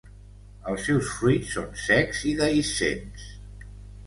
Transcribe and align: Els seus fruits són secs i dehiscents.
Els 0.71 0.87
seus 0.87 1.11
fruits 1.17 1.51
són 1.57 1.67
secs 1.83 2.23
i 2.31 2.33
dehiscents. 2.41 3.29